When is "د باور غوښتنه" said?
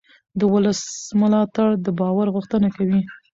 1.85-2.67